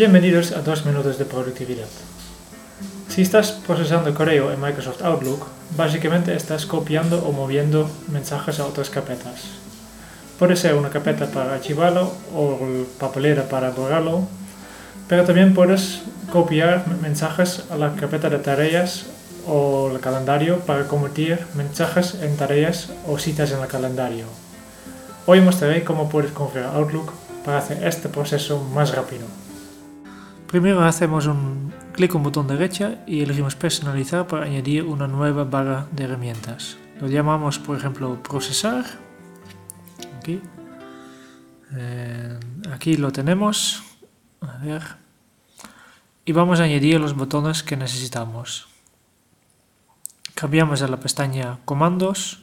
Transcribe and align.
Bienvenidos 0.00 0.52
a 0.52 0.62
2 0.62 0.86
minutos 0.86 1.18
de 1.18 1.26
productividad. 1.26 1.84
Si 3.10 3.20
estás 3.20 3.52
procesando 3.52 4.14
correo 4.14 4.50
en 4.50 4.58
Microsoft 4.58 5.02
Outlook, 5.02 5.44
básicamente 5.76 6.34
estás 6.34 6.64
copiando 6.64 7.22
o 7.22 7.32
moviendo 7.32 7.86
mensajes 8.08 8.60
a 8.60 8.64
otras 8.64 8.88
carpetas. 8.88 9.60
Puede 10.38 10.56
ser 10.56 10.72
una 10.72 10.88
carpeta 10.88 11.26
para 11.26 11.52
archivarlo 11.52 12.14
o 12.34 12.58
papelera 12.98 13.46
para 13.50 13.72
borrarlo, 13.72 14.26
pero 15.06 15.24
también 15.24 15.52
puedes 15.52 16.00
copiar 16.32 16.86
mensajes 17.02 17.64
a 17.68 17.76
la 17.76 17.92
carpeta 17.94 18.30
de 18.30 18.38
tareas 18.38 19.04
o 19.46 19.90
el 19.92 20.00
calendario 20.00 20.60
para 20.60 20.88
convertir 20.88 21.44
mensajes 21.54 22.14
en 22.22 22.38
tareas 22.38 22.88
o 23.06 23.18
citas 23.18 23.52
en 23.52 23.60
el 23.60 23.68
calendario. 23.68 24.24
Hoy 25.26 25.42
mostraré 25.42 25.84
cómo 25.84 26.08
puedes 26.08 26.32
configurar 26.32 26.74
Outlook 26.74 27.12
para 27.44 27.58
hacer 27.58 27.86
este 27.86 28.08
proceso 28.08 28.64
más 28.64 28.96
rápido. 28.96 29.26
Primero 30.50 30.82
hacemos 30.82 31.26
un 31.26 31.72
clic 31.92 32.12
en 32.12 32.24
botón 32.24 32.48
derecha 32.48 33.04
y 33.06 33.20
elegimos 33.20 33.54
personalizar 33.54 34.26
para 34.26 34.46
añadir 34.46 34.82
una 34.82 35.06
nueva 35.06 35.44
barra 35.44 35.86
de 35.92 36.02
herramientas. 36.02 36.76
Lo 37.00 37.06
llamamos 37.06 37.60
por 37.60 37.76
ejemplo 37.76 38.20
procesar. 38.20 38.84
Aquí, 40.18 40.40
eh, 41.76 42.36
aquí 42.72 42.96
lo 42.96 43.12
tenemos. 43.12 43.84
A 44.40 44.58
ver. 44.58 44.82
Y 46.24 46.32
vamos 46.32 46.58
a 46.58 46.64
añadir 46.64 46.98
los 46.98 47.14
botones 47.14 47.62
que 47.62 47.76
necesitamos. 47.76 48.66
Cambiamos 50.34 50.82
a 50.82 50.88
la 50.88 50.98
pestaña 50.98 51.60
comandos. 51.64 52.42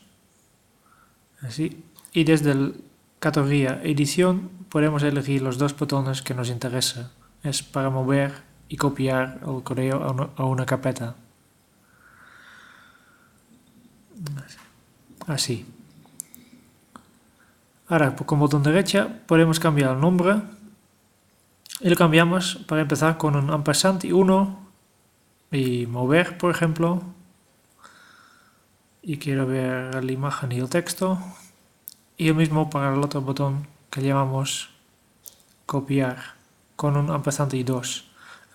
Así. 1.41 1.83
Y 2.13 2.23
desde 2.23 2.55
la 2.55 2.71
categoría 3.19 3.81
edición 3.83 4.49
podemos 4.69 5.03
elegir 5.03 5.41
los 5.41 5.57
dos 5.57 5.77
botones 5.77 6.21
que 6.21 6.33
nos 6.33 6.47
interesan 6.47 7.09
es 7.43 7.63
para 7.63 7.89
mover 7.89 8.33
y 8.69 8.77
copiar 8.77 9.39
el 9.45 9.63
correo 9.63 10.31
a 10.35 10.45
una, 10.45 10.65
carpeta. 10.65 11.15
Así. 15.25 15.65
Ahora, 17.87 18.15
con 18.15 18.39
botón 18.39 18.63
derecha 18.63 19.07
podemos 19.25 19.59
cambiar 19.59 19.91
el 19.91 20.01
nombre 20.01 20.41
y 21.79 21.89
lo 21.89 21.95
cambiamos 21.95 22.57
para 22.67 22.81
empezar 22.81 23.17
con 23.17 23.35
un 23.35 23.49
ampersand 23.51 24.03
y 24.03 24.11
uno 24.11 24.59
y 25.51 25.85
mover, 25.85 26.37
por 26.37 26.51
ejemplo. 26.51 27.03
Y 29.01 29.17
quiero 29.17 29.45
ver 29.47 30.03
la 30.03 30.11
imagen 30.11 30.51
y 30.51 30.59
el 30.59 30.69
texto. 30.69 31.17
Y 32.17 32.27
lo 32.27 32.35
mismo 32.35 32.69
para 32.69 32.93
el 32.93 32.99
otro 32.99 33.21
botón 33.21 33.67
que 33.89 34.01
llamamos 34.01 34.69
copiar 35.65 36.36
con 36.77 36.95
un 36.95 37.11
ampersand 37.11 37.53
y 37.55 37.63
2. 37.63 38.05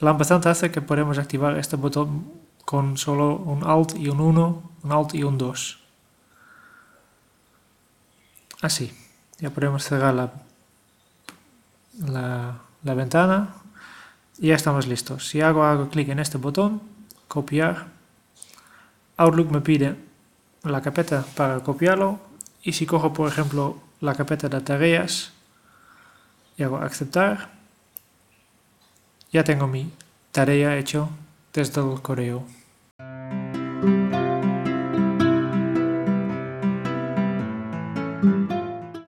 El 0.01 0.09
ampersand 0.09 0.47
hace 0.47 0.71
que 0.71 0.81
podemos 0.81 1.19
activar 1.19 1.59
este 1.59 1.77
botón 1.77 2.33
con 2.65 2.97
solo 2.97 3.37
un 3.37 3.63
Alt 3.65 3.97
y 3.97 4.09
un 4.09 4.21
1, 4.21 4.63
un 4.85 4.93
Alt 4.93 5.15
y 5.15 5.25
un 5.25 5.37
2. 5.37 5.79
Así. 8.63 8.97
Ya 9.39 9.51
podemos 9.51 9.83
cerrar 9.83 10.15
la, 10.15 10.33
la, 11.99 12.95
ventana 12.95 13.49
y 14.39 14.49
ya 14.49 14.55
estamos 14.55 14.87
listos. 14.87 15.29
Si 15.29 15.41
hago, 15.41 15.65
hago 15.65 15.89
clic 15.89 16.09
en 16.11 16.21
este 16.21 16.39
botón, 16.39 16.81
copiar, 17.27 17.89
Outlook 19.17 19.51
me 19.51 19.61
pide 19.61 19.97
la 20.63 20.81
carpeta 20.81 21.25
para 21.37 21.59
copiarlo 21.61 22.21
y 22.63 22.73
si 22.75 22.87
cojo 22.87 23.13
por 23.13 23.29
ejemplo 23.29 23.79
la 24.01 24.15
carpeta 24.15 24.49
de 24.49 24.61
tareas 24.61 25.33
y 26.57 26.63
hago 26.63 26.79
aceptar, 26.79 27.62
ya 29.33 29.43
tengo 29.45 29.67
mi 29.67 29.91
tarea 30.31 30.77
hecho 30.77 31.09
desde 31.53 31.81
el 31.81 32.01
correo. 32.03 32.45